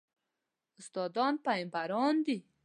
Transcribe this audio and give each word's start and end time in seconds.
استادان 0.79 1.33
پېغمبران 1.45 2.15
دي 2.25 2.37